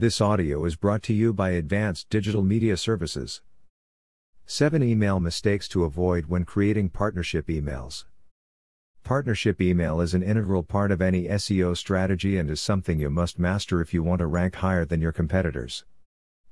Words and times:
This 0.00 0.22
audio 0.22 0.64
is 0.64 0.76
brought 0.76 1.02
to 1.02 1.12
you 1.12 1.34
by 1.34 1.50
Advanced 1.50 2.08
Digital 2.08 2.42
Media 2.42 2.78
Services. 2.78 3.42
7 4.46 4.82
Email 4.82 5.20
Mistakes 5.20 5.68
to 5.68 5.84
Avoid 5.84 6.24
When 6.24 6.46
Creating 6.46 6.88
Partnership 6.88 7.48
Emails. 7.48 8.06
Partnership 9.04 9.60
email 9.60 10.00
is 10.00 10.14
an 10.14 10.22
integral 10.22 10.62
part 10.62 10.90
of 10.90 11.02
any 11.02 11.24
SEO 11.24 11.76
strategy 11.76 12.38
and 12.38 12.48
is 12.48 12.62
something 12.62 12.98
you 12.98 13.10
must 13.10 13.38
master 13.38 13.82
if 13.82 13.92
you 13.92 14.02
want 14.02 14.20
to 14.20 14.26
rank 14.26 14.54
higher 14.54 14.86
than 14.86 15.02
your 15.02 15.12
competitors. 15.12 15.84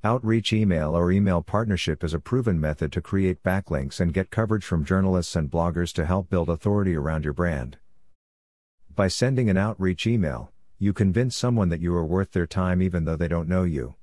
Outreach 0.05 0.53
email 0.53 0.95
or 0.95 1.11
email 1.11 1.41
partnership 1.41 2.05
is 2.05 2.13
a 2.13 2.21
proven 2.21 2.61
method 2.61 2.93
to 2.93 3.01
create 3.01 3.43
backlinks 3.43 3.99
and 3.99 4.13
get 4.13 4.31
coverage 4.31 4.65
from 4.67 4.85
journalists 4.85 5.35
and 5.35 5.51
bloggers 5.51 5.95
to 5.95 6.05
help 6.05 6.29
build 6.29 6.51
authority 6.51 6.95
around 6.95 7.25
your 7.25 7.33
brand. 7.33 7.79
By 8.95 9.09
sending 9.09 9.49
an 9.49 9.57
outreach 9.57 10.07
email, 10.07 10.53
you 10.81 10.93
convince 10.93 11.35
someone 11.35 11.71
that 11.71 11.81
you 11.81 11.93
are 11.93 12.05
worth 12.05 12.31
their 12.31 12.47
time 12.47 12.81
even 12.81 13.05
though 13.05 13.17
they 13.17 13.27
don't 13.27 13.49
know 13.49 13.65
you. 13.65 13.97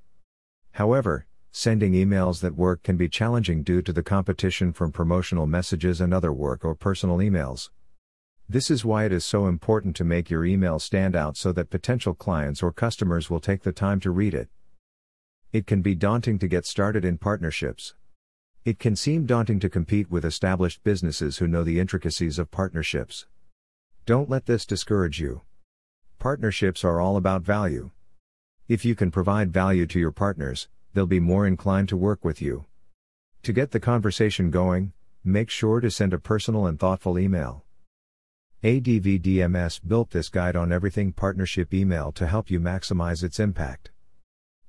However, 0.71 1.25
sending 1.51 1.93
emails 1.93 2.41
that 2.41 2.57
work 2.57 2.83
can 2.83 2.97
be 2.97 3.07
challenging 3.07 3.63
due 3.63 3.81
to 3.81 3.93
the 3.93 4.03
competition 4.03 4.73
from 4.73 4.91
promotional 4.91 5.47
messages 5.47 6.01
and 6.01 6.13
other 6.13 6.33
work 6.33 6.65
or 6.65 6.75
personal 6.75 7.19
emails. 7.19 7.69
This 8.49 8.69
is 8.69 8.83
why 8.83 9.05
it 9.05 9.13
is 9.13 9.23
so 9.23 9.47
important 9.47 9.95
to 9.95 10.03
make 10.03 10.29
your 10.29 10.43
email 10.43 10.77
stand 10.77 11.15
out 11.15 11.37
so 11.37 11.53
that 11.53 11.69
potential 11.69 12.13
clients 12.13 12.61
or 12.61 12.73
customers 12.73 13.29
will 13.29 13.39
take 13.39 13.63
the 13.63 13.71
time 13.71 14.01
to 14.01 14.11
read 14.11 14.33
it. 14.33 14.49
It 15.53 15.65
can 15.65 15.81
be 15.81 15.95
daunting 15.95 16.39
to 16.39 16.47
get 16.49 16.65
started 16.65 17.05
in 17.05 17.17
partnerships. 17.17 17.95
It 18.65 18.79
can 18.79 18.97
seem 18.97 19.25
daunting 19.25 19.61
to 19.61 19.69
compete 19.69 20.11
with 20.11 20.25
established 20.25 20.83
businesses 20.83 21.37
who 21.37 21.47
know 21.47 21.63
the 21.63 21.79
intricacies 21.79 22.37
of 22.37 22.51
partnerships. 22.51 23.27
Don't 24.05 24.29
let 24.29 24.45
this 24.45 24.65
discourage 24.65 25.21
you. 25.21 25.41
Partnerships 26.25 26.83
are 26.83 26.99
all 26.99 27.17
about 27.17 27.43
value. 27.43 27.91
If 28.67 28.83
you 28.83 28.95
can 28.95 29.11
provide 29.11 29.53
value 29.53 29.85
to 29.85 29.99
your 29.99 30.11
partners, 30.11 30.67
they'll 30.91 31.05
be 31.05 31.19
more 31.19 31.45
inclined 31.45 31.87
to 31.89 31.97
work 31.97 32.25
with 32.25 32.41
you. 32.41 32.65
To 33.43 33.53
get 33.53 33.69
the 33.69 33.79
conversation 33.79 34.49
going, 34.49 34.93
make 35.23 35.51
sure 35.51 35.79
to 35.79 35.91
send 35.91 36.15
a 36.15 36.17
personal 36.17 36.65
and 36.65 36.79
thoughtful 36.79 37.19
email. 37.19 37.63
ADVDMS 38.63 39.79
built 39.87 40.09
this 40.09 40.29
guide 40.29 40.55
on 40.55 40.71
everything 40.71 41.11
partnership 41.11 41.71
email 41.75 42.11
to 42.13 42.25
help 42.25 42.49
you 42.49 42.59
maximize 42.59 43.23
its 43.23 43.39
impact. 43.39 43.91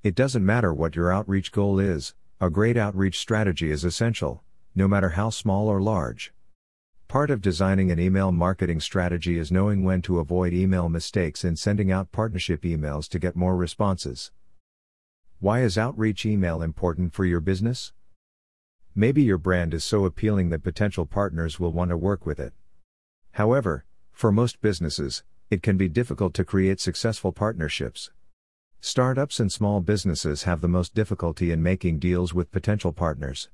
It 0.03 0.13
doesn't 0.13 0.45
matter 0.45 0.75
what 0.75 0.95
your 0.95 1.11
outreach 1.11 1.51
goal 1.51 1.79
is, 1.79 2.13
a 2.39 2.51
great 2.51 2.77
outreach 2.77 3.17
strategy 3.17 3.71
is 3.71 3.83
essential, 3.83 4.43
no 4.75 4.87
matter 4.87 5.09
how 5.09 5.31
small 5.31 5.69
or 5.69 5.81
large. 5.81 6.35
Part 7.07 7.31
of 7.31 7.41
designing 7.41 7.89
an 7.89 8.01
email 8.01 8.33
marketing 8.33 8.81
strategy 8.81 9.37
is 9.37 9.49
knowing 9.49 9.85
when 9.85 10.01
to 10.01 10.19
avoid 10.19 10.51
email 10.51 10.89
mistakes 10.89 11.45
in 11.45 11.55
sending 11.55 11.89
out 11.89 12.11
partnership 12.11 12.63
emails 12.63 13.07
to 13.07 13.17
get 13.17 13.33
more 13.33 13.55
responses. 13.55 14.31
Why 15.39 15.61
is 15.61 15.77
outreach 15.77 16.25
email 16.25 16.61
important 16.61 17.13
for 17.13 17.23
your 17.23 17.39
business? 17.39 17.93
Maybe 18.93 19.23
your 19.23 19.37
brand 19.37 19.73
is 19.73 19.85
so 19.85 20.03
appealing 20.03 20.49
that 20.49 20.63
potential 20.63 21.05
partners 21.05 21.61
will 21.61 21.71
want 21.71 21.91
to 21.91 21.97
work 21.97 22.25
with 22.25 22.41
it. 22.41 22.51
However, 23.31 23.85
for 24.11 24.29
most 24.29 24.59
businesses, 24.59 25.23
it 25.49 25.63
can 25.63 25.77
be 25.77 25.87
difficult 25.87 26.33
to 26.33 26.43
create 26.43 26.81
successful 26.81 27.31
partnerships. 27.31 28.11
Startups 28.81 29.39
and 29.39 29.49
small 29.49 29.79
businesses 29.79 30.43
have 30.43 30.59
the 30.59 30.67
most 30.67 30.93
difficulty 30.93 31.53
in 31.53 31.63
making 31.63 31.99
deals 31.99 32.33
with 32.33 32.51
potential 32.51 32.91
partners. 32.91 33.47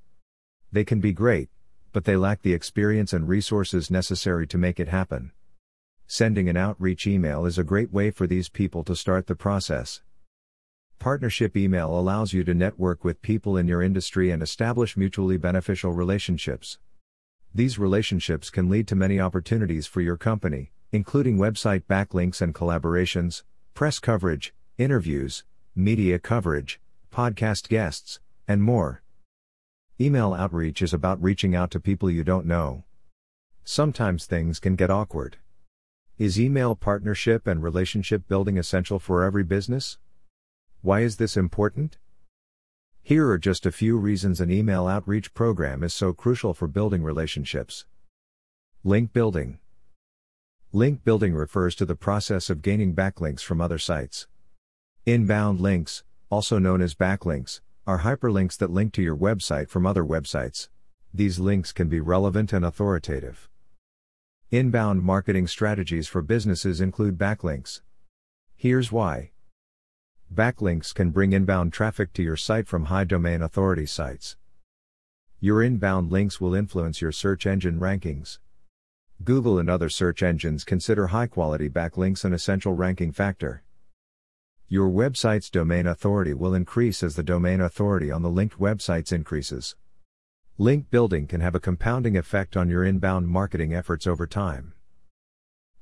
They 0.72 0.84
can 0.84 1.00
be 1.00 1.14
great, 1.14 1.50
but 1.94 2.04
they 2.04 2.18
lack 2.18 2.42
the 2.42 2.54
experience 2.54 3.14
and 3.14 3.30
resources 3.30 3.90
necessary 3.90 4.46
to 4.48 4.58
make 4.58 4.80
it 4.80 4.90
happen. 4.90 5.32
Sending 6.08 6.50
an 6.50 6.58
outreach 6.58 7.08
email 7.08 7.46
is 7.46 7.58
a 7.58 7.64
great 7.64 7.94
way 7.94 8.12
for 8.12 8.28
these 8.28 8.50
people 8.50 8.84
to 8.84 8.96
start 8.96 9.28
the 9.28 9.36
process. 9.36 10.02
Partnership 11.00 11.56
email 11.56 11.98
allows 11.98 12.34
you 12.34 12.44
to 12.44 12.54
network 12.54 13.04
with 13.04 13.22
people 13.22 13.58
in 13.58 13.68
your 13.68 13.82
industry 13.82 14.32
and 14.32 14.42
establish 14.42 14.98
mutually 14.98 15.38
beneficial 15.38 15.92
relationships. 15.92 16.80
These 17.54 17.78
relationships 17.78 18.50
can 18.50 18.70
lead 18.70 18.88
to 18.88 18.96
many 18.96 19.20
opportunities 19.20 19.86
for 19.86 20.02
your 20.02 20.18
company, 20.18 20.72
including 20.92 21.38
website 21.38 21.84
backlinks 21.84 22.42
and 22.42 22.56
collaborations, 22.56 23.44
press 23.74 24.00
coverage, 24.00 24.54
interviews, 24.78 25.44
media 25.76 26.18
coverage, 26.18 26.80
podcast 27.12 27.70
guests, 27.70 28.20
and 28.48 28.64
more. 28.64 29.03
Email 30.02 30.34
outreach 30.34 30.82
is 30.82 30.92
about 30.92 31.22
reaching 31.22 31.56
out 31.56 31.70
to 31.70 31.80
people 31.80 32.10
you 32.10 32.24
don't 32.24 32.48
know. 32.48 32.84
Sometimes 33.64 34.26
things 34.26 34.60
can 34.60 34.76
get 34.76 34.90
awkward. 34.90 35.38
Is 36.18 36.40
email 36.40 36.76
partnership 36.76 37.46
and 37.46 37.62
relationship 37.62 38.28
building 38.28 38.58
essential 38.58 38.98
for 38.98 39.24
every 39.24 39.44
business? 39.44 40.00
Why 40.82 41.02
is 41.02 41.18
this 41.18 41.38
important? 41.38 42.00
Here 43.04 43.30
are 43.30 43.38
just 43.38 43.68
a 43.68 43.72
few 43.72 43.98
reasons 43.98 44.42
an 44.42 44.50
email 44.50 44.88
outreach 44.88 45.36
program 45.36 45.84
is 45.84 45.94
so 45.94 46.12
crucial 46.12 46.56
for 46.56 46.68
building 46.68 47.04
relationships. 47.04 47.86
Link 48.84 49.14
building. 49.14 49.60
Link 50.72 51.04
building 51.04 51.36
refers 51.36 51.76
to 51.76 51.86
the 51.86 51.96
process 51.96 52.50
of 52.50 52.64
gaining 52.64 52.96
backlinks 52.96 53.42
from 53.42 53.62
other 53.62 53.78
sites. 53.78 54.26
Inbound 55.06 55.62
links, 55.62 56.04
also 56.32 56.58
known 56.58 56.82
as 56.82 56.96
backlinks, 56.96 57.62
are 57.86 58.00
hyperlinks 58.00 58.58
that 58.58 58.72
link 58.72 58.94
to 58.94 59.02
your 59.02 59.18
website 59.18 59.68
from 59.68 59.86
other 59.86 60.06
websites. 60.06 60.70
These 61.14 61.40
links 61.40 61.72
can 61.72 61.90
be 61.90 62.00
relevant 62.00 62.54
and 62.54 62.64
authoritative. 62.64 63.50
Inbound 64.52 65.04
marketing 65.04 65.48
strategies 65.48 66.08
for 66.08 66.22
businesses 66.22 66.80
include 66.80 67.18
backlinks. 67.18 67.82
Here's 68.56 68.92
why. 68.92 69.32
Backlinks 70.34 70.94
can 70.94 71.10
bring 71.10 71.34
inbound 71.34 71.74
traffic 71.74 72.14
to 72.14 72.24
your 72.24 72.38
site 72.38 72.68
from 72.68 72.86
high 72.86 73.04
domain 73.04 73.42
authority 73.42 73.86
sites. 73.86 74.38
Your 75.42 75.62
inbound 75.62 76.12
links 76.12 76.40
will 76.40 76.56
influence 76.56 77.02
your 77.02 77.12
search 77.12 77.46
engine 77.46 77.80
rankings. 77.80 78.40
Google 79.24 79.60
and 79.60 79.70
other 79.70 79.90
search 79.90 80.24
engines 80.24 80.64
consider 80.64 81.08
high 81.08 81.28
quality 81.28 81.70
backlinks 81.70 82.24
an 82.24 82.34
essential 82.34 82.74
ranking 82.74 83.12
factor. 83.12 83.63
Your 84.74 84.90
website's 84.90 85.52
domain 85.52 85.86
authority 85.86 86.34
will 86.34 86.56
increase 86.56 87.04
as 87.04 87.16
the 87.16 87.22
domain 87.22 87.62
authority 87.62 88.10
on 88.10 88.24
the 88.24 88.30
linked 88.32 88.58
websites 88.58 89.14
increases. 89.14 89.76
Link 90.58 90.90
building 90.90 91.28
can 91.28 91.42
have 91.42 91.54
a 91.54 91.60
compounding 91.60 92.18
effect 92.18 92.58
on 92.58 92.72
your 92.72 92.84
inbound 92.84 93.28
marketing 93.28 93.72
efforts 93.76 94.08
over 94.08 94.26
time. 94.26 94.74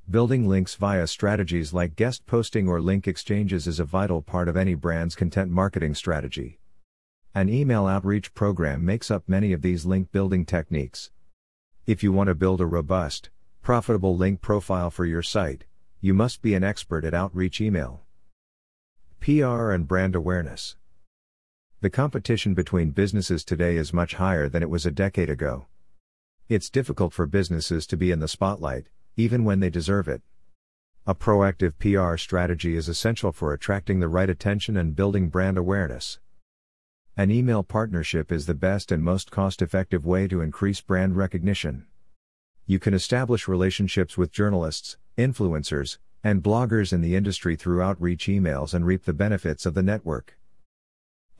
Building 0.10 0.46
links 0.46 0.76
via 0.76 1.08
strategies 1.08 1.72
like 1.72 1.96
guest 1.96 2.26
posting 2.26 2.68
or 2.68 2.82
link 2.82 3.08
exchanges 3.08 3.66
is 3.66 3.80
a 3.80 3.86
vital 3.86 4.22
part 4.22 4.50
of 4.50 4.58
any 4.58 4.74
brand's 4.74 5.16
content 5.16 5.52
marketing 5.52 5.96
strategy. 5.96 6.60
An 7.34 7.48
email 7.48 7.88
outreach 7.88 8.34
program 8.34 8.84
makes 8.84 9.10
up 9.10 9.24
many 9.26 9.54
of 9.54 9.62
these 9.62 9.86
link 9.86 10.12
building 10.12 10.46
techniques. 10.46 11.12
If 11.88 12.04
you 12.04 12.12
want 12.12 12.28
to 12.28 12.36
build 12.36 12.60
a 12.60 12.66
robust, 12.66 13.30
profitable 13.62 14.18
link 14.18 14.42
profile 14.42 14.92
for 14.92 15.06
your 15.06 15.24
site, 15.24 15.64
you 16.02 16.14
must 16.14 16.42
be 16.42 16.56
an 16.56 16.64
expert 16.66 17.06
at 17.06 17.14
outreach 17.14 17.62
email. 17.62 18.04
PR 19.22 19.70
and 19.70 19.88
brand 19.88 20.16
awareness. 20.16 20.76
The 21.82 21.92
competition 21.92 22.56
between 22.56 22.90
businesses 22.90 23.46
today 23.46 23.76
is 23.76 23.94
much 23.94 24.16
higher 24.16 24.50
than 24.50 24.64
it 24.64 24.70
was 24.70 24.84
a 24.88 24.90
decade 24.90 25.30
ago. 25.30 25.68
It's 26.50 26.72
difficult 26.72 27.14
for 27.14 27.28
businesses 27.28 27.86
to 27.88 27.98
be 27.98 28.10
in 28.10 28.20
the 28.20 28.28
spotlight, 28.28 28.88
even 29.16 29.44
when 29.44 29.60
they 29.60 29.70
deserve 29.70 30.08
it. 30.08 30.24
A 31.06 31.14
proactive 31.14 31.78
PR 31.78 32.18
strategy 32.18 32.76
is 32.76 32.90
essential 32.90 33.32
for 33.32 33.54
attracting 33.54 34.00
the 34.00 34.08
right 34.08 34.28
attention 34.28 34.76
and 34.76 34.96
building 34.96 35.30
brand 35.30 35.56
awareness. 35.56 36.18
An 37.16 37.30
email 37.30 37.62
partnership 37.62 38.32
is 38.32 38.48
the 38.48 38.56
best 38.56 38.92
and 38.92 39.04
most 39.04 39.30
cost 39.30 39.62
effective 39.62 40.04
way 40.04 40.28
to 40.28 40.42
increase 40.42 40.82
brand 40.82 41.16
recognition. 41.16 41.86
You 42.66 42.80
can 42.80 42.96
establish 42.96 43.48
relationships 43.48 44.18
with 44.18 44.32
journalists, 44.32 44.98
influencers, 45.16 46.00
and 46.24 46.44
bloggers 46.44 46.94
in 46.94 47.02
the 47.02 47.16
industry 47.16 47.56
through 47.56 47.82
outreach 47.82 48.28
emails 48.28 48.74
and 48.74 48.86
reap 48.86 49.06
the 49.06 49.14
benefits 49.14 49.66
of 49.66 49.74
the 49.74 49.84
network. 49.84 50.38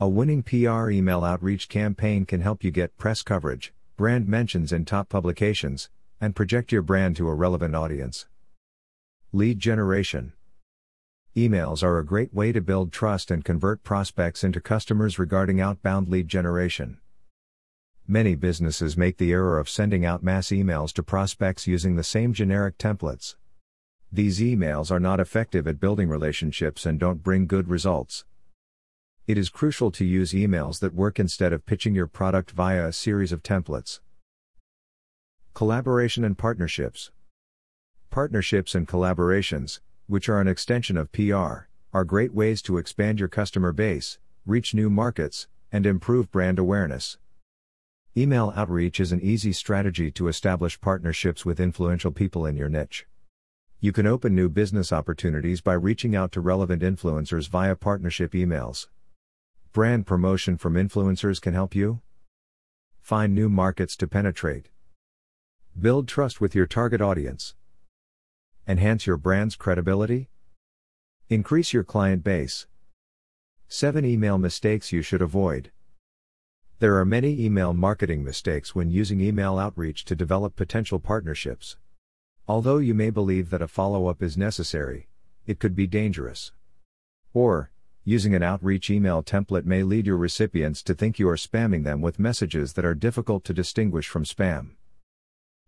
A 0.00 0.08
winning 0.08 0.42
PR 0.42 0.90
email 0.90 1.22
outreach 1.22 1.68
campaign 1.68 2.26
can 2.26 2.40
help 2.40 2.64
you 2.64 2.70
get 2.70 2.98
press 2.98 3.22
coverage, 3.22 3.72
brand 3.96 4.26
mentions 4.26 4.72
in 4.72 4.84
top 4.84 5.08
publications, 5.08 5.90
and 6.20 6.34
project 6.34 6.72
your 6.72 6.82
brand 6.82 7.16
to 7.16 7.28
a 7.28 7.34
relevant 7.34 7.76
audience. 7.76 8.26
Lead 9.32 9.58
generation. 9.58 10.32
Emails 11.36 11.82
are 11.82 11.98
a 11.98 12.04
great 12.04 12.34
way 12.34 12.52
to 12.52 12.60
build 12.60 12.92
trust 12.92 13.30
and 13.30 13.44
convert 13.44 13.82
prospects 13.82 14.44
into 14.44 14.60
customers 14.60 15.18
regarding 15.18 15.60
outbound 15.60 16.08
lead 16.08 16.28
generation. 16.28 16.98
Many 18.06 18.34
businesses 18.34 18.96
make 18.96 19.16
the 19.16 19.32
error 19.32 19.58
of 19.58 19.70
sending 19.70 20.04
out 20.04 20.22
mass 20.22 20.48
emails 20.48 20.92
to 20.94 21.02
prospects 21.02 21.66
using 21.66 21.96
the 21.96 22.04
same 22.04 22.32
generic 22.32 22.76
templates. 22.76 23.36
These 24.14 24.40
emails 24.40 24.90
are 24.90 25.00
not 25.00 25.20
effective 25.20 25.66
at 25.66 25.80
building 25.80 26.10
relationships 26.10 26.84
and 26.84 27.00
don't 27.00 27.22
bring 27.22 27.46
good 27.46 27.68
results. 27.68 28.26
It 29.26 29.38
is 29.38 29.48
crucial 29.48 29.90
to 29.92 30.04
use 30.04 30.32
emails 30.32 30.80
that 30.80 30.92
work 30.92 31.18
instead 31.18 31.54
of 31.54 31.64
pitching 31.64 31.94
your 31.94 32.06
product 32.06 32.50
via 32.50 32.86
a 32.86 32.92
series 32.92 33.32
of 33.32 33.42
templates. 33.42 34.00
Collaboration 35.54 36.24
and 36.24 36.36
partnerships. 36.36 37.10
Partnerships 38.10 38.74
and 38.74 38.86
collaborations, 38.86 39.80
which 40.08 40.28
are 40.28 40.42
an 40.42 40.48
extension 40.48 40.98
of 40.98 41.10
PR, 41.12 41.68
are 41.94 42.04
great 42.04 42.34
ways 42.34 42.60
to 42.60 42.76
expand 42.76 43.18
your 43.18 43.30
customer 43.30 43.72
base, 43.72 44.18
reach 44.44 44.74
new 44.74 44.90
markets, 44.90 45.48
and 45.72 45.86
improve 45.86 46.30
brand 46.30 46.58
awareness. 46.58 47.16
Email 48.14 48.52
outreach 48.54 49.00
is 49.00 49.10
an 49.12 49.22
easy 49.22 49.54
strategy 49.54 50.10
to 50.10 50.28
establish 50.28 50.78
partnerships 50.82 51.46
with 51.46 51.58
influential 51.58 52.10
people 52.10 52.44
in 52.44 52.58
your 52.58 52.68
niche. 52.68 53.06
You 53.84 53.90
can 53.90 54.06
open 54.06 54.32
new 54.36 54.48
business 54.48 54.92
opportunities 54.92 55.60
by 55.60 55.72
reaching 55.72 56.14
out 56.14 56.30
to 56.32 56.40
relevant 56.40 56.82
influencers 56.82 57.48
via 57.48 57.74
partnership 57.74 58.30
emails. 58.30 58.86
Brand 59.72 60.06
promotion 60.06 60.56
from 60.56 60.74
influencers 60.74 61.40
can 61.40 61.52
help 61.52 61.74
you 61.74 62.00
find 63.00 63.34
new 63.34 63.48
markets 63.48 63.96
to 63.96 64.06
penetrate, 64.06 64.68
build 65.76 66.06
trust 66.06 66.40
with 66.40 66.54
your 66.54 66.64
target 66.64 67.00
audience, 67.00 67.56
enhance 68.68 69.04
your 69.04 69.16
brand's 69.16 69.56
credibility, 69.56 70.28
increase 71.28 71.72
your 71.72 71.82
client 71.82 72.22
base. 72.22 72.68
7 73.66 74.04
Email 74.04 74.38
mistakes 74.38 74.92
you 74.92 75.02
should 75.02 75.20
avoid. 75.20 75.72
There 76.78 76.96
are 76.98 77.04
many 77.04 77.44
email 77.44 77.72
marketing 77.72 78.22
mistakes 78.22 78.76
when 78.76 78.92
using 78.92 79.20
email 79.20 79.58
outreach 79.58 80.04
to 80.04 80.14
develop 80.14 80.54
potential 80.54 81.00
partnerships. 81.00 81.78
Although 82.48 82.78
you 82.78 82.92
may 82.92 83.10
believe 83.10 83.50
that 83.50 83.62
a 83.62 83.68
follow 83.68 84.08
up 84.08 84.20
is 84.22 84.36
necessary, 84.36 85.08
it 85.46 85.60
could 85.60 85.76
be 85.76 85.86
dangerous. 85.86 86.52
Or, 87.32 87.70
using 88.04 88.34
an 88.34 88.42
outreach 88.42 88.90
email 88.90 89.22
template 89.22 89.64
may 89.64 89.84
lead 89.84 90.06
your 90.06 90.16
recipients 90.16 90.82
to 90.82 90.94
think 90.94 91.18
you 91.18 91.28
are 91.28 91.36
spamming 91.36 91.84
them 91.84 92.00
with 92.00 92.18
messages 92.18 92.72
that 92.72 92.84
are 92.84 92.96
difficult 92.96 93.44
to 93.44 93.54
distinguish 93.54 94.08
from 94.08 94.24
spam. 94.24 94.70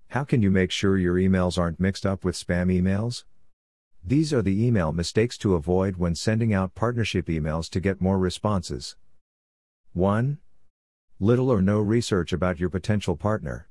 How 0.09 0.25
can 0.25 0.43
you 0.43 0.51
make 0.51 0.73
sure 0.73 0.99
your 0.99 1.15
emails 1.15 1.57
aren't 1.59 1.79
mixed 1.79 2.05
up 2.05 2.25
with 2.25 2.35
spam 2.35 2.67
emails? 2.67 3.25
These 4.05 4.33
are 4.33 4.43
the 4.43 4.65
email 4.65 4.93
mistakes 4.93 5.39
to 5.39 5.55
avoid 5.55 5.97
when 5.97 6.15
sending 6.17 6.53
out 6.53 6.75
partnership 6.75 7.27
emails 7.27 7.71
to 7.71 7.81
get 7.81 8.01
more 8.01 8.19
responses. 8.19 8.97
1. 9.93 10.39
Little 11.21 11.51
or 11.51 11.63
no 11.63 11.79
research 11.81 12.33
about 12.33 12.59
your 12.59 12.69
potential 12.69 13.17
partner. 13.17 13.69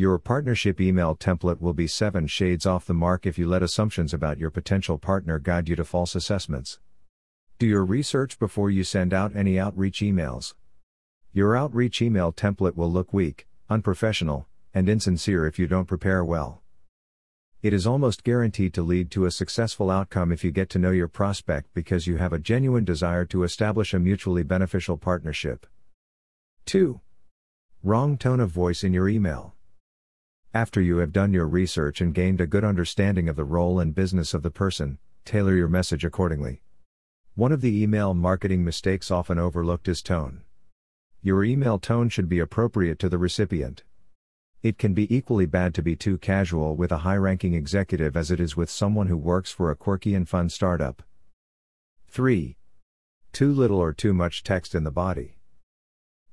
Your 0.00 0.20
partnership 0.20 0.80
email 0.80 1.16
template 1.16 1.60
will 1.60 1.72
be 1.72 1.88
seven 1.88 2.28
shades 2.28 2.66
off 2.66 2.86
the 2.86 2.94
mark 2.94 3.26
if 3.26 3.36
you 3.36 3.48
let 3.48 3.64
assumptions 3.64 4.14
about 4.14 4.38
your 4.38 4.48
potential 4.48 4.96
partner 4.96 5.40
guide 5.40 5.68
you 5.68 5.74
to 5.74 5.84
false 5.84 6.14
assessments. 6.14 6.78
Do 7.58 7.66
your 7.66 7.84
research 7.84 8.38
before 8.38 8.70
you 8.70 8.84
send 8.84 9.12
out 9.12 9.34
any 9.34 9.58
outreach 9.58 9.98
emails. 9.98 10.54
Your 11.32 11.56
outreach 11.56 12.00
email 12.00 12.32
template 12.32 12.76
will 12.76 12.92
look 12.92 13.12
weak, 13.12 13.48
unprofessional, 13.68 14.46
and 14.72 14.88
insincere 14.88 15.46
if 15.48 15.58
you 15.58 15.66
don't 15.66 15.86
prepare 15.86 16.24
well. 16.24 16.62
It 17.60 17.72
is 17.72 17.84
almost 17.84 18.22
guaranteed 18.22 18.74
to 18.74 18.82
lead 18.82 19.10
to 19.10 19.26
a 19.26 19.32
successful 19.32 19.90
outcome 19.90 20.30
if 20.30 20.44
you 20.44 20.52
get 20.52 20.70
to 20.70 20.78
know 20.78 20.92
your 20.92 21.08
prospect 21.08 21.74
because 21.74 22.06
you 22.06 22.18
have 22.18 22.32
a 22.32 22.38
genuine 22.38 22.84
desire 22.84 23.24
to 23.24 23.42
establish 23.42 23.92
a 23.92 23.98
mutually 23.98 24.44
beneficial 24.44 24.96
partnership. 24.96 25.66
2. 26.66 27.00
Wrong 27.82 28.16
tone 28.16 28.38
of 28.38 28.50
voice 28.50 28.84
in 28.84 28.92
your 28.92 29.08
email. 29.08 29.56
After 30.54 30.80
you 30.80 30.96
have 30.96 31.12
done 31.12 31.34
your 31.34 31.46
research 31.46 32.00
and 32.00 32.14
gained 32.14 32.40
a 32.40 32.46
good 32.46 32.64
understanding 32.64 33.28
of 33.28 33.36
the 33.36 33.44
role 33.44 33.78
and 33.78 33.94
business 33.94 34.32
of 34.32 34.42
the 34.42 34.50
person, 34.50 34.98
tailor 35.26 35.54
your 35.54 35.68
message 35.68 36.06
accordingly. 36.06 36.62
One 37.34 37.52
of 37.52 37.60
the 37.60 37.82
email 37.82 38.14
marketing 38.14 38.64
mistakes 38.64 39.10
often 39.10 39.38
overlooked 39.38 39.88
is 39.88 40.00
tone. 40.00 40.44
Your 41.20 41.44
email 41.44 41.78
tone 41.78 42.08
should 42.08 42.30
be 42.30 42.38
appropriate 42.38 42.98
to 43.00 43.10
the 43.10 43.18
recipient. 43.18 43.84
It 44.62 44.78
can 44.78 44.94
be 44.94 45.14
equally 45.14 45.44
bad 45.44 45.74
to 45.74 45.82
be 45.82 45.94
too 45.94 46.16
casual 46.16 46.76
with 46.76 46.92
a 46.92 46.98
high 46.98 47.16
ranking 47.16 47.52
executive 47.52 48.16
as 48.16 48.30
it 48.30 48.40
is 48.40 48.56
with 48.56 48.70
someone 48.70 49.08
who 49.08 49.18
works 49.18 49.52
for 49.52 49.70
a 49.70 49.76
quirky 49.76 50.14
and 50.14 50.26
fun 50.26 50.48
startup. 50.48 51.02
3. 52.08 52.56
Too 53.32 53.52
little 53.52 53.78
or 53.78 53.92
too 53.92 54.14
much 54.14 54.44
text 54.44 54.74
in 54.74 54.84
the 54.84 54.90
body. 54.90 55.36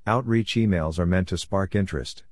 Outreach 0.07 0.53
emails 0.53 0.97
are 0.99 1.05
meant 1.05 1.27
to 1.27 1.37
spark 1.37 1.75
interest. 1.75 2.23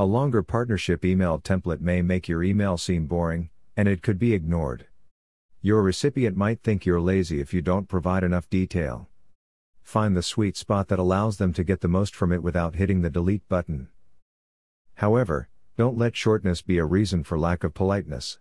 A 0.00 0.04
longer 0.06 0.42
partnership 0.42 1.04
email 1.04 1.38
template 1.38 1.82
may 1.82 2.00
make 2.00 2.26
your 2.26 2.42
email 2.42 2.78
seem 2.78 3.04
boring, 3.04 3.50
and 3.76 3.86
it 3.86 4.00
could 4.00 4.18
be 4.18 4.32
ignored. 4.32 4.86
Your 5.60 5.82
recipient 5.82 6.38
might 6.38 6.62
think 6.62 6.86
you're 6.86 7.02
lazy 7.02 7.38
if 7.38 7.52
you 7.52 7.60
don't 7.60 7.86
provide 7.86 8.24
enough 8.24 8.48
detail. 8.48 9.10
Find 9.82 10.16
the 10.16 10.22
sweet 10.22 10.56
spot 10.56 10.88
that 10.88 10.98
allows 10.98 11.36
them 11.36 11.52
to 11.52 11.62
get 11.62 11.82
the 11.82 11.88
most 11.88 12.16
from 12.16 12.32
it 12.32 12.42
without 12.42 12.76
hitting 12.76 13.02
the 13.02 13.10
delete 13.10 13.46
button. 13.46 13.88
However, 14.94 15.50
don't 15.76 15.98
let 15.98 16.16
shortness 16.16 16.62
be 16.62 16.78
a 16.78 16.84
reason 16.86 17.22
for 17.22 17.38
lack 17.38 17.62
of 17.62 17.74
politeness. 17.74 18.38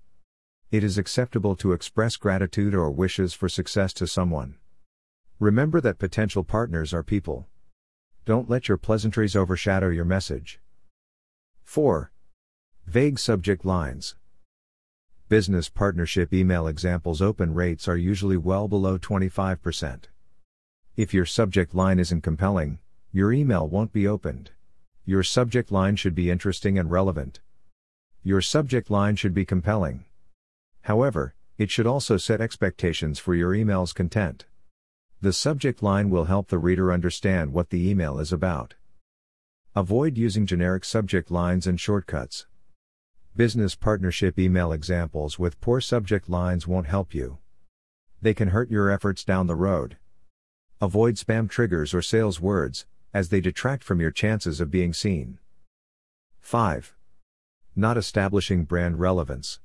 It 0.71 0.81
is 0.81 0.97
acceptable 0.97 1.57
to 1.57 1.73
express 1.73 2.15
gratitude 2.15 2.73
or 2.73 2.89
wishes 2.89 3.33
for 3.33 3.49
success 3.49 3.91
to 3.95 4.07
someone. 4.07 4.55
Remember 5.39 5.81
that 5.81 5.99
potential 5.99 6.45
partners 6.45 6.93
are 6.93 7.03
people. 7.03 7.47
Don't 8.23 8.49
let 8.49 8.69
your 8.69 8.77
pleasantries 8.77 9.35
overshadow 9.35 9.89
your 9.89 10.05
message. 10.05 10.61
4. 11.69 12.11
Vague 12.87 13.19
subject 13.19 13.63
lines. 13.63 14.15
Business 15.27 15.69
partnership 15.69 16.33
email 16.33 16.65
examples 16.65 17.21
open 17.21 17.53
rates 17.53 17.87
are 17.87 17.95
usually 17.95 18.37
well 18.37 18.67
below 18.67 18.97
25%. 18.97 20.05
If 20.97 21.13
your 21.13 21.27
subject 21.27 21.75
line 21.75 21.99
isn't 21.99 22.21
compelling, 22.21 22.79
your 23.11 23.31
email 23.31 23.67
won't 23.67 23.93
be 23.93 24.07
opened. 24.07 24.49
Your 25.05 25.21
subject 25.21 25.71
line 25.71 25.95
should 25.95 26.15
be 26.15 26.31
interesting 26.31 26.79
and 26.79 26.89
relevant. 26.89 27.39
Your 28.23 28.41
subject 28.41 28.89
line 28.89 29.15
should 29.15 29.35
be 29.35 29.45
compelling. 29.45 30.05
However, 30.81 31.35
it 31.59 31.69
should 31.69 31.85
also 31.85 32.17
set 32.17 32.41
expectations 32.41 33.19
for 33.19 33.35
your 33.35 33.53
email's 33.53 33.93
content. 33.93 34.47
The 35.21 35.33
subject 35.33 35.83
line 35.83 36.09
will 36.09 36.25
help 36.25 36.47
the 36.47 36.57
reader 36.57 36.91
understand 36.91 37.53
what 37.53 37.69
the 37.69 37.87
email 37.87 38.17
is 38.17 38.33
about. 38.33 38.73
Avoid 39.75 40.17
using 40.17 40.47
generic 40.47 40.83
subject 40.83 41.29
lines 41.29 41.67
and 41.67 41.79
shortcuts. 41.79 42.47
Business 43.35 43.75
partnership 43.75 44.39
email 44.39 44.71
examples 44.71 45.37
with 45.37 45.61
poor 45.61 45.79
subject 45.79 46.27
lines 46.27 46.65
won't 46.65 46.87
help 46.87 47.13
you. 47.13 47.37
They 48.19 48.33
can 48.33 48.47
hurt 48.47 48.71
your 48.71 48.89
efforts 48.89 49.23
down 49.23 49.45
the 49.45 49.55
road. 49.55 49.97
Avoid 50.81 51.15
spam 51.17 51.47
triggers 51.47 51.93
or 51.93 52.01
sales 52.01 52.41
words, 52.41 52.87
as 53.13 53.29
they 53.29 53.41
detract 53.41 53.83
from 53.83 54.01
your 54.01 54.09
chances 54.09 54.59
of 54.59 54.71
being 54.71 54.91
seen. 54.91 55.37
5. 56.39 56.95
Not 57.75 57.95
establishing 57.95 58.63
brand 58.63 58.99
relevance. 58.99 59.59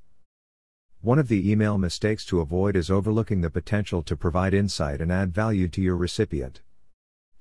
One 1.00 1.18
of 1.18 1.28
the 1.28 1.50
email 1.50 1.78
mistakes 1.78 2.26
to 2.26 2.40
avoid 2.40 2.76
is 2.76 2.90
overlooking 2.90 3.40
the 3.40 3.48
potential 3.48 4.02
to 4.02 4.16
provide 4.16 4.52
insight 4.52 5.00
and 5.00 5.10
add 5.10 5.32
value 5.32 5.66
to 5.68 5.80
your 5.80 5.96
recipient. 5.96 6.60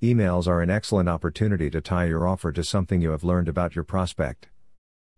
Emails 0.04 0.46
are 0.46 0.60
an 0.60 0.68
excellent 0.68 1.08
opportunity 1.08 1.70
to 1.70 1.80
tie 1.80 2.04
your 2.04 2.28
offer 2.28 2.52
to 2.52 2.62
something 2.62 3.00
you 3.00 3.12
have 3.12 3.24
learned 3.24 3.48
about 3.48 3.74
your 3.74 3.84
prospect. 3.84 4.50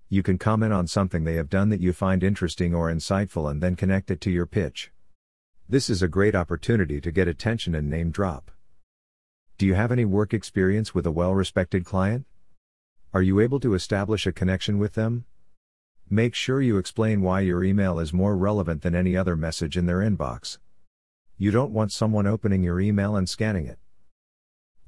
You 0.08 0.22
can 0.22 0.38
comment 0.38 0.72
on 0.72 0.86
something 0.86 1.24
they 1.24 1.34
have 1.34 1.50
done 1.50 1.70
that 1.70 1.80
you 1.80 1.92
find 1.92 2.22
interesting 2.22 2.72
or 2.72 2.88
insightful 2.88 3.50
and 3.50 3.60
then 3.60 3.74
connect 3.74 4.12
it 4.12 4.20
to 4.20 4.30
your 4.30 4.46
pitch. 4.46 4.92
This 5.68 5.90
is 5.90 6.02
a 6.02 6.08
great 6.08 6.36
opportunity 6.36 7.00
to 7.00 7.10
get 7.10 7.26
attention 7.26 7.74
and 7.74 7.90
name 7.90 8.12
drop. 8.12 8.52
Do 9.58 9.66
you 9.66 9.74
have 9.74 9.90
any 9.90 10.04
work 10.04 10.32
experience 10.32 10.94
with 10.94 11.04
a 11.04 11.10
well 11.10 11.34
respected 11.34 11.84
client? 11.84 12.24
Are 13.12 13.22
you 13.22 13.40
able 13.40 13.58
to 13.58 13.74
establish 13.74 14.24
a 14.24 14.30
connection 14.30 14.78
with 14.78 14.94
them? 14.94 15.24
Make 16.08 16.36
sure 16.36 16.62
you 16.62 16.78
explain 16.78 17.22
why 17.22 17.40
your 17.40 17.64
email 17.64 17.98
is 17.98 18.12
more 18.12 18.36
relevant 18.36 18.82
than 18.82 18.94
any 18.94 19.16
other 19.16 19.34
message 19.34 19.76
in 19.76 19.86
their 19.86 19.98
inbox. 19.98 20.58
You 21.36 21.50
don't 21.50 21.72
want 21.72 21.90
someone 21.90 22.28
opening 22.28 22.62
your 22.62 22.78
email 22.78 23.16
and 23.16 23.28
scanning 23.28 23.66
it. 23.66 23.80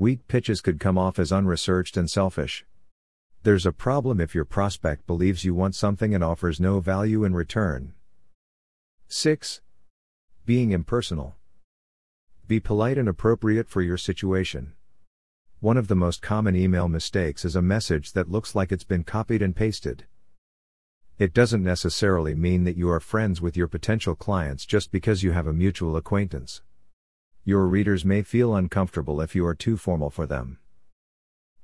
Weak 0.01 0.29
pitches 0.29 0.61
could 0.61 0.79
come 0.79 0.97
off 0.97 1.19
as 1.19 1.33
unresearched 1.33 1.97
and 1.97 2.09
selfish. 2.09 2.65
There's 3.43 3.67
a 3.67 3.73
problem 3.73 4.21
if 4.21 4.33
your 4.33 4.45
prospect 4.45 5.09
believes 5.09 5.45
you 5.45 5.57
want 5.57 5.75
something 5.75 6.15
and 6.15 6.23
offers 6.23 6.61
no 6.61 6.79
value 6.79 7.25
in 7.25 7.35
return. 7.35 7.95
6. 9.09 9.61
Being 10.47 10.71
impersonal. 10.71 11.35
Be 12.47 12.61
polite 12.61 12.97
and 12.97 13.09
appropriate 13.09 13.69
for 13.69 13.83
your 13.83 13.97
situation. 13.97 14.75
One 15.59 15.77
of 15.77 15.89
the 15.89 15.97
most 15.97 16.23
common 16.23 16.55
email 16.55 16.87
mistakes 16.87 17.45
is 17.45 17.57
a 17.57 17.61
message 17.61 18.13
that 18.13 18.31
looks 18.31 18.55
like 18.55 18.71
it's 18.71 18.85
been 18.85 19.03
copied 19.03 19.43
and 19.43 19.57
pasted. 19.57 20.05
It 21.19 21.35
doesn't 21.35 21.65
necessarily 21.65 22.37
mean 22.37 22.63
that 22.63 22.77
you 22.77 22.89
are 22.89 23.01
friends 23.01 23.41
with 23.41 23.57
your 23.57 23.67
potential 23.67 24.15
clients 24.15 24.65
just 24.65 24.93
because 24.93 25.25
you 25.25 25.33
have 25.33 25.49
a 25.49 25.53
mutual 25.53 25.97
acquaintance. 25.97 26.63
Your 27.49 27.67
readers 27.67 28.05
may 28.05 28.21
feel 28.21 28.55
uncomfortable 28.55 29.23
if 29.23 29.35
you 29.35 29.47
are 29.47 29.55
too 29.55 29.79
formal 29.79 30.11
for 30.11 30.27
them. 30.27 30.59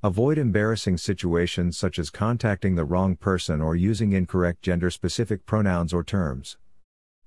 Avoid 0.02 0.38
embarrassing 0.38 0.96
situations 0.96 1.76
such 1.76 1.98
as 1.98 2.08
contacting 2.08 2.74
the 2.74 2.86
wrong 2.86 3.16
person 3.16 3.60
or 3.60 3.76
using 3.76 4.14
incorrect 4.14 4.62
gender 4.62 4.88
specific 4.88 5.44
pronouns 5.44 5.92
or 5.92 6.02
terms. 6.02 6.56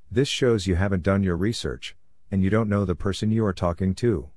This 0.10 0.28
shows 0.28 0.66
you 0.66 0.74
haven't 0.74 1.04
done 1.04 1.22
your 1.22 1.38
research, 1.38 1.96
and 2.32 2.42
you 2.42 2.50
don't 2.50 2.68
know 2.68 2.84
the 2.84 2.96
person 2.96 3.30
you 3.30 3.46
are 3.46 3.54
talking 3.54 3.94
to. 3.94 4.32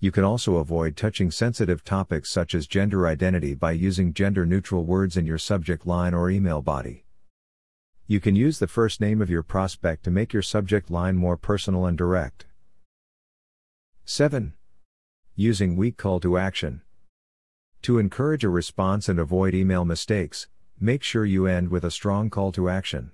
You 0.00 0.10
can 0.10 0.24
also 0.24 0.56
avoid 0.56 0.96
touching 0.96 1.30
sensitive 1.30 1.84
topics 1.84 2.30
such 2.30 2.54
as 2.54 2.66
gender 2.66 3.06
identity 3.06 3.54
by 3.54 3.72
using 3.72 4.14
gender 4.14 4.46
neutral 4.46 4.86
words 4.86 5.18
in 5.18 5.26
your 5.26 5.36
subject 5.36 5.86
line 5.86 6.14
or 6.14 6.30
email 6.30 6.62
body. 6.62 7.04
You 8.06 8.20
can 8.20 8.36
use 8.36 8.58
the 8.58 8.66
first 8.66 9.02
name 9.02 9.20
of 9.20 9.28
your 9.28 9.42
prospect 9.42 10.02
to 10.04 10.10
make 10.10 10.32
your 10.32 10.40
subject 10.40 10.90
line 10.90 11.16
more 11.16 11.36
personal 11.36 11.84
and 11.84 11.98
direct. 11.98 12.46
7. 14.06 14.52
Using 15.34 15.76
weak 15.76 15.96
call 15.96 16.20
to 16.20 16.36
action. 16.36 16.82
To 17.80 17.98
encourage 17.98 18.44
a 18.44 18.50
response 18.50 19.08
and 19.08 19.18
avoid 19.18 19.54
email 19.54 19.86
mistakes, 19.86 20.46
make 20.78 21.02
sure 21.02 21.24
you 21.24 21.46
end 21.46 21.70
with 21.70 21.84
a 21.84 21.90
strong 21.90 22.28
call 22.28 22.52
to 22.52 22.68
action. 22.68 23.12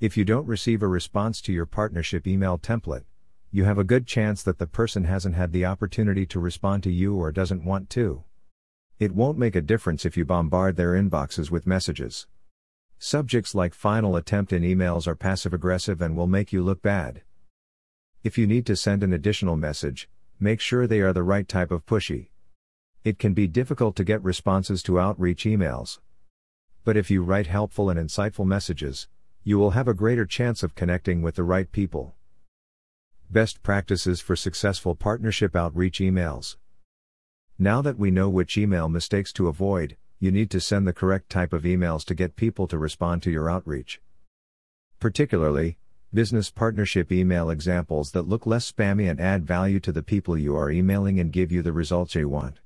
If 0.00 0.18
you 0.18 0.26
don't 0.26 0.46
receive 0.46 0.82
a 0.82 0.88
response 0.88 1.40
to 1.40 1.54
your 1.54 1.64
partnership 1.64 2.26
email 2.26 2.58
template, 2.58 3.04
you 3.50 3.64
have 3.64 3.78
a 3.78 3.82
good 3.82 4.06
chance 4.06 4.42
that 4.42 4.58
the 4.58 4.66
person 4.66 5.04
hasn't 5.04 5.36
had 5.36 5.52
the 5.52 5.64
opportunity 5.64 6.26
to 6.26 6.38
respond 6.38 6.82
to 6.82 6.92
you 6.92 7.16
or 7.16 7.32
doesn't 7.32 7.64
want 7.64 7.88
to. 7.90 8.24
It 8.98 9.14
won't 9.14 9.38
make 9.38 9.56
a 9.56 9.62
difference 9.62 10.04
if 10.04 10.18
you 10.18 10.26
bombard 10.26 10.76
their 10.76 10.92
inboxes 10.92 11.50
with 11.50 11.66
messages. 11.66 12.26
Subjects 12.98 13.54
like 13.54 13.72
final 13.72 14.16
attempt 14.16 14.52
in 14.52 14.64
emails 14.64 15.06
are 15.06 15.16
passive 15.16 15.54
aggressive 15.54 16.02
and 16.02 16.14
will 16.14 16.26
make 16.26 16.52
you 16.52 16.62
look 16.62 16.82
bad. 16.82 17.22
If 18.24 18.38
you 18.38 18.46
need 18.46 18.64
to 18.66 18.74
send 18.74 19.02
an 19.02 19.12
additional 19.12 19.54
message, 19.54 20.08
make 20.40 20.58
sure 20.58 20.86
they 20.86 21.02
are 21.02 21.12
the 21.12 21.22
right 21.22 21.46
type 21.46 21.70
of 21.70 21.84
pushy. 21.84 22.30
It 23.04 23.18
can 23.18 23.34
be 23.34 23.46
difficult 23.46 23.96
to 23.96 24.02
get 24.02 24.24
responses 24.24 24.82
to 24.84 24.98
outreach 24.98 25.44
emails. 25.44 25.98
But 26.84 26.96
if 26.96 27.10
you 27.10 27.22
write 27.22 27.48
helpful 27.48 27.90
and 27.90 28.00
insightful 28.00 28.46
messages, 28.46 29.08
you 29.42 29.58
will 29.58 29.72
have 29.72 29.88
a 29.88 29.92
greater 29.92 30.24
chance 30.24 30.62
of 30.62 30.74
connecting 30.74 31.20
with 31.20 31.34
the 31.34 31.42
right 31.42 31.70
people. 31.70 32.14
Best 33.28 33.62
practices 33.62 34.22
for 34.22 34.36
successful 34.36 34.94
partnership 34.94 35.54
outreach 35.54 35.98
emails. 35.98 36.56
Now 37.58 37.82
that 37.82 37.98
we 37.98 38.10
know 38.10 38.30
which 38.30 38.56
email 38.56 38.88
mistakes 38.88 39.34
to 39.34 39.48
avoid, 39.48 39.98
you 40.18 40.30
need 40.30 40.50
to 40.52 40.60
send 40.60 40.86
the 40.86 40.94
correct 40.94 41.28
type 41.28 41.52
of 41.52 41.64
emails 41.64 42.06
to 42.06 42.14
get 42.14 42.36
people 42.36 42.66
to 42.68 42.78
respond 42.78 43.22
to 43.24 43.30
your 43.30 43.50
outreach. 43.50 44.00
Particularly, 44.98 45.76
business 46.14 46.48
partnership 46.48 47.10
email 47.10 47.50
examples 47.50 48.12
that 48.12 48.28
look 48.28 48.46
less 48.46 48.70
spammy 48.70 49.10
and 49.10 49.20
add 49.20 49.44
value 49.44 49.80
to 49.80 49.90
the 49.90 50.02
people 50.02 50.38
you 50.38 50.54
are 50.56 50.70
emailing 50.70 51.18
and 51.18 51.32
give 51.32 51.50
you 51.50 51.60
the 51.60 51.72
results 51.72 52.14
you 52.14 52.28
want. 52.28 52.60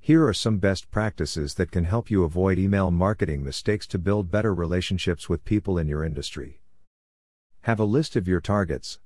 Here 0.00 0.26
are 0.26 0.34
some 0.34 0.58
best 0.58 0.90
practices 0.90 1.54
that 1.54 1.70
can 1.70 1.84
help 1.84 2.10
you 2.10 2.24
avoid 2.24 2.58
email 2.58 2.90
marketing 2.90 3.44
mistakes 3.44 3.86
to 3.86 3.98
build 3.98 4.32
better 4.32 4.52
relationships 4.52 5.28
with 5.28 5.44
people 5.44 5.78
in 5.78 5.86
your 5.86 6.04
industry. 6.04 6.60
Have 7.62 7.78
a 7.78 7.84
list 7.84 8.16
of 8.16 8.26
your 8.26 8.40
targets. 8.40 8.98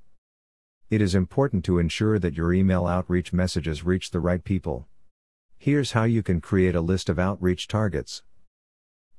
It 0.88 1.02
is 1.02 1.14
important 1.14 1.66
to 1.66 1.78
ensure 1.78 2.18
that 2.18 2.34
your 2.34 2.54
email 2.54 2.86
outreach 2.86 3.34
messages 3.34 3.84
reach 3.84 4.10
the 4.10 4.20
right 4.20 4.42
people. 4.42 4.86
Here's 5.58 5.92
how 5.92 6.04
you 6.04 6.22
can 6.22 6.40
create 6.40 6.74
a 6.74 6.80
list 6.80 7.10
of 7.10 7.18
outreach 7.18 7.68
targets. 7.68 8.22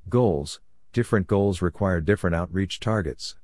Goals 0.10 0.62
Different 0.94 1.27
goals 1.27 1.62
require 1.62 2.01
different 2.01 2.36
outreach 2.36 2.79
targets. 2.79 3.36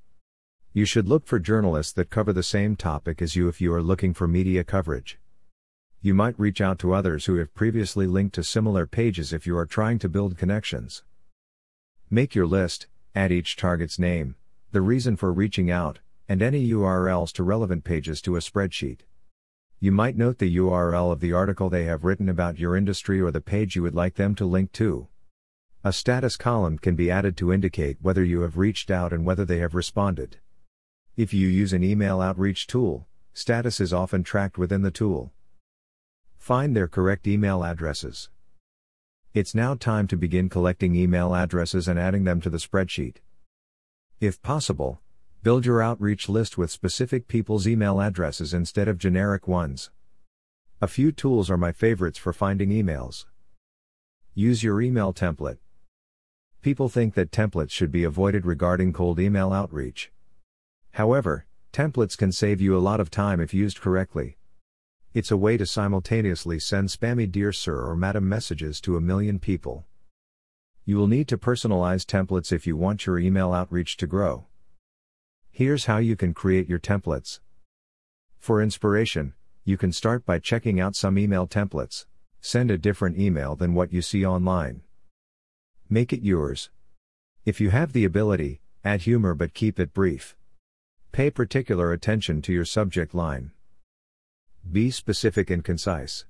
You 0.74 0.86
should 0.86 1.10
look 1.10 1.28
for 1.28 1.38
journalists 1.38 1.92
that 1.94 2.10
cover 2.10 2.32
the 2.32 2.44
same 2.44 2.78
topic 2.78 3.22
as 3.22 3.36
you 3.36 3.50
if 3.50 3.60
you 3.60 3.74
are 3.74 3.84
looking 3.84 4.13
for 4.13 4.25
media 4.25 4.63
coverage. 4.63 5.20
You 6.00 6.13
might 6.13 6.40
reach 6.40 6.62
out 6.62 6.80
to 6.80 6.94
others 6.94 7.25
who 7.25 7.36
have 7.36 7.54
previously 7.54 8.08
linked 8.08 8.36
to 8.36 8.44
similar 8.44 8.88
pages 8.88 9.34
if 9.34 9.46
you 9.46 9.58
are 9.58 9.66
trying 9.66 10.00
to 10.00 10.08
build 10.08 10.38
connections. 10.38 11.04
Make 12.10 12.36
your 12.36 12.48
list, 12.48 12.88
add 13.13 13.34
each 13.34 13.58
target's 13.58 14.00
name, 14.00 14.36
the 14.72 14.80
reason 14.80 15.18
for 15.18 15.34
reaching 15.34 15.70
out, 15.70 16.00
and 16.30 16.42
any 16.42 16.66
URLs 16.70 17.34
to 17.34 17.44
relevant 17.44 17.84
pages 17.84 18.22
to 18.22 18.38
a 18.38 18.40
spreadsheet. 18.40 19.01
You 19.82 19.92
might 19.92 20.16
note 20.16 20.38
the 20.38 20.56
URL 20.56 21.12
of 21.12 21.20
the 21.20 21.34
article 21.34 21.70
they 21.70 21.84
have 21.84 22.06
written 22.06 22.30
about 22.30 22.60
your 22.60 22.78
industry 22.78 23.20
or 23.20 23.32
the 23.32 23.42
page 23.42 23.75
you 23.75 23.82
would 23.82 23.94
like 23.94 24.16
them 24.16 24.36
to 24.36 24.46
link 24.46 24.72
to. 24.74 25.10
A 25.84 25.92
status 25.92 26.38
column 26.38 26.78
can 26.78 26.96
be 26.96 27.12
added 27.12 27.36
to 27.38 27.51
indicate 27.51 27.98
whether 28.00 28.24
you 28.24 28.40
have 28.40 28.58
reached 28.58 28.90
out 28.90 29.12
and 29.12 29.25
whether 29.25 29.44
they 29.44 29.58
have 29.58 29.75
responded. 29.75 30.38
If 31.18 31.34
you 31.34 31.50
use 31.50 31.74
an 31.74 31.84
email 31.84 32.22
outreach 32.22 32.68
tool, 32.68 33.06
status 33.34 33.82
is 33.82 33.91
often 33.91 34.24
tracked 34.24 34.58
within 34.58 34.82
the 34.82 34.91
tool. 34.91 35.34
Find 36.38 36.74
their 36.74 36.88
correct 36.88 37.27
email 37.27 37.65
addresses. 37.65 38.30
It's 39.34 39.53
now 39.53 39.75
time 39.75 40.08
to 40.08 40.15
begin 40.15 40.48
collecting 40.48 40.96
email 40.96 41.36
addresses 41.36 41.89
and 41.89 42.00
adding 42.00 42.24
them 42.24 42.39
to 42.41 42.50
the 42.50 42.60
spreadsheet. 42.60 43.18
If 44.22 44.41
possible, 44.41 45.01
build 45.44 45.65
your 45.65 45.82
outreach 45.82 46.30
list 46.30 46.58
with 46.58 46.72
specific 46.72 47.27
people's 47.27 47.68
email 47.68 48.00
addresses 48.00 48.53
instead 48.53 48.88
of 48.88 48.98
generic 48.98 49.50
ones. 49.50 49.91
A 50.82 50.88
few 50.88 51.12
tools 51.12 51.51
are 51.51 51.58
my 51.58 51.74
favorites 51.74 52.18
for 52.18 52.32
finding 52.32 52.70
emails. 52.70 53.25
Use 54.34 54.63
your 54.63 54.82
email 54.82 55.12
template. 55.12 55.58
People 56.62 56.88
think 56.88 57.15
that 57.15 57.32
templates 57.32 57.72
should 57.72 57.91
be 57.91 58.06
avoided 58.06 58.46
regarding 58.46 58.94
cold 58.94 59.20
email 59.20 59.51
outreach. 59.51 60.10
However, 60.94 61.46
templates 61.72 62.18
can 62.18 62.32
save 62.32 62.60
you 62.60 62.76
a 62.76 62.80
lot 62.80 63.00
of 63.00 63.10
time 63.10 63.40
if 63.40 63.54
used 63.54 63.80
correctly. 63.80 64.38
It's 65.14 65.32
a 65.32 65.38
way 65.38 65.58
to 65.58 65.66
simultaneously 65.66 66.60
send 66.60 66.90
spammy 66.90 67.32
Dear 67.32 67.52
Sir 67.52 67.86
or 67.86 67.96
Madam 67.96 68.28
messages 68.28 68.80
to 68.82 68.98
a 68.98 69.02
million 69.02 69.40
people. 69.40 69.86
You 70.86 70.98
will 70.98 71.08
need 71.08 71.28
to 71.28 71.38
personalize 71.38 72.06
templates 72.06 72.52
if 72.52 72.66
you 72.66 72.76
want 72.76 73.06
your 73.06 73.20
email 73.20 73.54
outreach 73.54 73.98
to 73.98 74.08
grow. 74.08 74.48
Here's 75.50 75.86
how 75.86 75.98
you 75.98 76.16
can 76.16 76.34
create 76.34 76.68
your 76.68 76.80
templates. 76.80 77.40
For 78.40 78.62
inspiration, 78.62 79.34
you 79.64 79.78
can 79.78 79.92
start 79.92 80.26
by 80.26 80.40
checking 80.40 80.80
out 80.80 80.96
some 80.96 81.18
email 81.18 81.48
templates. 81.48 82.06
Send 82.42 82.72
a 82.72 82.78
different 82.78 83.20
email 83.20 83.56
than 83.56 83.74
what 83.74 83.94
you 83.94 84.02
see 84.02 84.26
online. 84.26 84.82
Make 85.90 86.12
it 86.12 86.24
yours. 86.24 86.70
If 87.46 87.62
you 87.62 87.70
have 87.70 87.94
the 87.94 88.06
ability, 88.06 88.62
add 88.84 89.02
humor 89.02 89.36
but 89.36 89.54
keep 89.54 89.80
it 89.80 89.94
brief. 89.94 90.36
Pay 91.12 91.30
particular 91.30 91.91
attention 91.91 92.41
to 92.44 92.53
your 92.53 92.63
subject 92.63 93.13
line. 93.13 93.51
Be 94.72 94.89
specific 94.89 95.50
and 95.50 95.62
concise. 95.62 96.24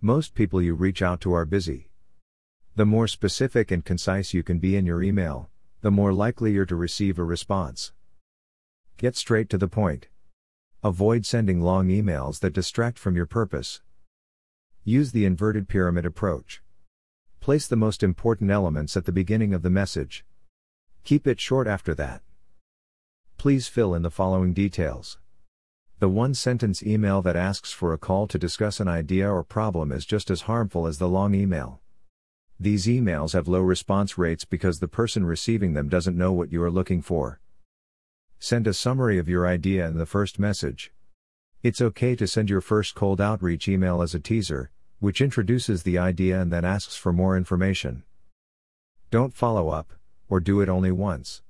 Most 0.00 0.36
people 0.36 0.62
you 0.62 0.74
reach 0.74 1.02
out 1.02 1.20
to 1.22 1.32
are 1.32 1.44
busy. 1.44 1.90
The 2.76 2.86
more 2.86 3.08
specific 3.08 3.72
and 3.72 3.84
concise 3.84 4.32
you 4.32 4.44
can 4.44 4.60
be 4.60 4.76
in 4.76 4.86
your 4.86 5.02
email, 5.02 5.50
the 5.80 5.90
more 5.90 6.12
likely 6.12 6.52
you're 6.52 6.64
to 6.66 6.76
receive 6.76 7.18
a 7.18 7.24
response. 7.24 7.92
Get 8.98 9.16
straight 9.16 9.50
to 9.50 9.58
the 9.58 9.66
point. 9.66 10.06
Avoid 10.84 11.26
sending 11.26 11.60
long 11.60 11.88
emails 11.88 12.38
that 12.38 12.52
distract 12.52 13.00
from 13.00 13.16
your 13.16 13.26
purpose. 13.26 13.80
Use 14.84 15.10
the 15.10 15.24
inverted 15.24 15.68
pyramid 15.68 16.06
approach. 16.06 16.62
Place 17.40 17.66
the 17.66 17.74
most 17.74 18.04
important 18.04 18.52
elements 18.52 18.96
at 18.96 19.06
the 19.06 19.12
beginning 19.12 19.52
of 19.52 19.62
the 19.62 19.70
message. 19.70 20.24
Keep 21.02 21.26
it 21.26 21.40
short 21.40 21.66
after 21.66 21.96
that. 21.96 22.22
Please 23.42 23.66
fill 23.66 23.92
in 23.92 24.02
the 24.02 24.08
following 24.08 24.52
details. 24.52 25.18
The 25.98 26.08
one 26.08 26.32
sentence 26.32 26.80
email 26.80 27.22
that 27.22 27.34
asks 27.34 27.72
for 27.72 27.92
a 27.92 27.98
call 27.98 28.28
to 28.28 28.38
discuss 28.38 28.78
an 28.78 28.86
idea 28.86 29.28
or 29.28 29.42
problem 29.42 29.90
is 29.90 30.06
just 30.06 30.30
as 30.30 30.42
harmful 30.42 30.86
as 30.86 30.98
the 30.98 31.08
long 31.08 31.34
email. 31.34 31.80
These 32.60 32.86
emails 32.86 33.32
have 33.32 33.48
low 33.48 33.58
response 33.58 34.16
rates 34.16 34.44
because 34.44 34.78
the 34.78 34.86
person 34.86 35.26
receiving 35.26 35.72
them 35.72 35.88
doesn't 35.88 36.16
know 36.16 36.32
what 36.32 36.52
you 36.52 36.62
are 36.62 36.70
looking 36.70 37.02
for. 37.02 37.40
Send 38.38 38.68
a 38.68 38.72
summary 38.72 39.18
of 39.18 39.28
your 39.28 39.44
idea 39.44 39.88
in 39.88 39.98
the 39.98 40.06
first 40.06 40.38
message. 40.38 40.92
It's 41.64 41.80
okay 41.80 42.14
to 42.14 42.28
send 42.28 42.48
your 42.48 42.60
first 42.60 42.94
cold 42.94 43.20
outreach 43.20 43.66
email 43.66 44.02
as 44.02 44.14
a 44.14 44.20
teaser, 44.20 44.70
which 45.00 45.20
introduces 45.20 45.82
the 45.82 45.98
idea 45.98 46.40
and 46.40 46.52
then 46.52 46.64
asks 46.64 46.94
for 46.94 47.12
more 47.12 47.36
information. 47.36 48.04
Don't 49.10 49.34
follow 49.34 49.68
up, 49.68 49.94
or 50.28 50.38
do 50.38 50.60
it 50.60 50.68
only 50.68 50.92
once. 50.92 51.42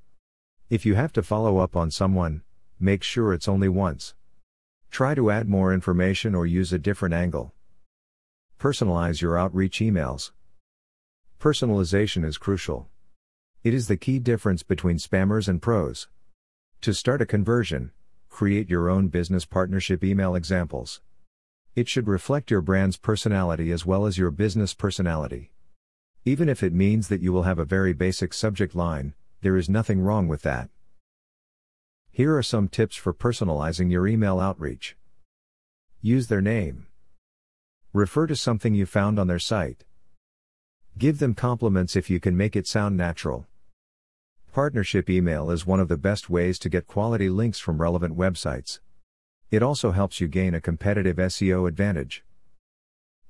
If 0.73 0.87
you 0.87 0.95
have 0.95 1.13
to 1.13 1.23
follow 1.23 1.59
up 1.59 1.77
on 1.77 1.91
someone, 1.91 2.41
make 2.81 3.03
sure 3.03 3.35
it's 3.35 3.47
only 3.47 3.69
once. 3.69 4.15
Try 4.91 5.15
to 5.15 5.31
add 5.31 5.47
more 5.47 5.75
information 5.75 6.35
or 6.35 6.47
use 6.47 6.73
a 6.73 6.79
different 6.79 7.15
angle. 7.15 7.53
Personalize 8.59 9.21
your 9.21 9.37
outreach 9.37 9.81
emails. 9.81 10.31
Personalization 11.39 12.25
is 12.25 12.39
crucial. 12.39 12.89
It 13.63 13.75
is 13.75 13.87
the 13.87 13.99
key 13.99 14.19
difference 14.19 14.63
between 14.63 14.97
spammers 14.97 15.47
and 15.47 15.61
pros. 15.61 16.09
To 16.81 16.95
start 16.95 17.21
a 17.21 17.27
conversion, 17.27 17.93
create 18.31 18.71
your 18.71 18.89
own 18.89 19.09
business 19.09 19.45
partnership 19.45 20.03
email 20.03 20.35
examples. 20.35 21.03
It 21.77 21.87
should 21.87 22.09
reflect 22.09 22.51
your 22.51 22.63
brand's 22.63 22.97
personality 22.97 23.73
as 23.73 23.85
well 23.85 24.07
as 24.07 24.17
your 24.17 24.31
business 24.31 24.73
personality. 24.73 25.53
Even 26.25 26.49
if 26.49 26.63
it 26.63 26.73
means 26.73 27.09
that 27.09 27.21
you 27.21 27.31
will 27.31 27.43
have 27.43 27.59
a 27.59 27.67
very 27.67 27.93
basic 27.93 28.33
subject 28.33 28.75
line, 28.75 29.13
there 29.43 29.57
is 29.57 29.69
nothing 29.69 30.01
wrong 30.01 30.29
with 30.29 30.43
that. 30.43 30.71
Here 32.13 32.37
are 32.37 32.43
some 32.43 32.69
tips 32.69 32.95
for 32.97 33.13
personalizing 33.13 33.91
your 33.91 34.07
email 34.07 34.39
outreach. 34.39 34.97
Use 36.01 36.29
their 36.29 36.41
name. 36.41 36.87
Refer 37.93 38.29
to 38.29 38.37
something 38.37 38.75
you 38.75 38.87
found 38.87 39.19
on 39.19 39.27
their 39.27 39.41
site. 39.41 39.85
Give 40.97 41.19
them 41.19 41.35
compliments 41.35 41.97
if 41.97 42.09
you 42.09 42.21
can 42.21 42.37
make 42.37 42.55
it 42.55 42.69
sound 42.69 42.97
natural. 42.97 43.47
Partnership 44.53 45.11
email 45.11 45.51
is 45.51 45.67
one 45.67 45.81
of 45.81 45.89
the 45.89 45.97
best 45.97 46.31
ways 46.31 46.59
to 46.61 46.69
get 46.69 46.87
quality 46.87 47.29
links 47.29 47.59
from 47.59 47.81
relevant 47.81 48.17
websites. 48.17 48.79
It 49.51 49.63
also 49.63 49.91
helps 49.91 50.21
you 50.21 50.29
gain 50.29 50.55
a 50.55 50.61
competitive 50.61 51.17
SEO 51.17 51.67
advantage. 51.67 52.25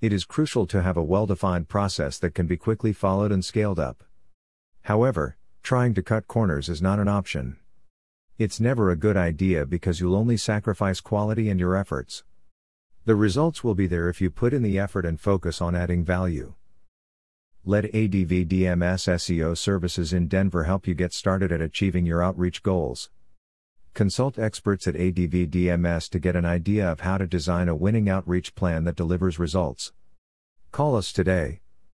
It 0.03 0.13
is 0.13 0.25
crucial 0.25 0.67
to 0.67 0.83
have 0.83 0.97
a 0.97 1.03
well 1.03 1.27
defined 1.27 1.69
process 1.69 2.19
that 2.19 2.35
can 2.35 2.47
be 2.47 2.57
quickly 2.57 2.93
followed 2.93 3.33
and 3.33 3.45
scaled 3.45 3.79
up. 3.79 4.05
However, 4.83 5.37
trying 5.63 5.95
to 5.95 6.03
cut 6.03 6.27
corners 6.27 6.69
is 6.69 6.83
not 6.83 6.99
an 6.99 7.07
option. 7.07 7.57
It's 8.37 8.59
never 8.59 8.91
a 8.91 8.97
good 8.97 9.17
idea 9.17 9.65
because 9.65 10.01
you'll 10.01 10.17
only 10.17 10.37
sacrifice 10.37 11.01
quality 11.01 11.49
and 11.49 11.61
your 11.61 11.77
efforts. 11.77 12.25
The 13.05 13.15
results 13.15 13.63
will 13.63 13.77
be 13.77 13.87
there 13.87 14.09
if 14.09 14.21
you 14.21 14.29
put 14.29 14.53
in 14.53 14.63
the 14.63 14.79
effort 14.79 15.07
and 15.07 15.21
focus 15.21 15.61
on 15.61 15.77
adding 15.77 16.05
value. 16.05 16.55
Let 17.65 17.85
ADVDMS 17.85 19.07
SEO 19.07 19.57
services 19.57 20.13
in 20.13 20.27
Denver 20.27 20.65
help 20.65 20.89
you 20.89 20.95
get 20.95 21.13
started 21.13 21.53
at 21.53 21.61
achieving 21.61 22.07
your 22.07 22.25
outreach 22.25 22.65
goals. 22.65 23.11
Consult 23.95 24.41
experts 24.41 24.89
at 24.89 24.95
ADVDMS 24.95 26.11
to 26.11 26.19
get 26.19 26.35
an 26.35 26.45
idea 26.45 26.91
of 26.91 27.01
how 27.01 27.19
to 27.19 27.27
design 27.29 27.69
a 27.69 27.77
winning 27.77 28.09
outreach 28.09 28.57
plan 28.57 28.83
that 28.85 28.97
delivers 28.97 29.39
results. 29.39 29.93
Call 30.73 30.97
us 30.97 31.13
today 31.13 31.62